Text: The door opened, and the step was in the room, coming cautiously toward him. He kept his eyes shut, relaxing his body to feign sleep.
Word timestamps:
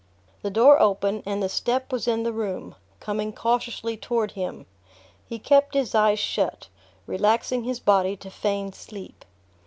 The 0.41 0.49
door 0.49 0.81
opened, 0.81 1.21
and 1.27 1.43
the 1.43 1.47
step 1.47 1.91
was 1.91 2.07
in 2.07 2.23
the 2.23 2.33
room, 2.33 2.73
coming 2.99 3.31
cautiously 3.31 3.97
toward 3.97 4.31
him. 4.31 4.65
He 5.27 5.37
kept 5.37 5.75
his 5.75 5.93
eyes 5.93 6.17
shut, 6.17 6.69
relaxing 7.05 7.65
his 7.65 7.79
body 7.79 8.17
to 8.17 8.31
feign 8.31 8.73
sleep. 8.73 9.23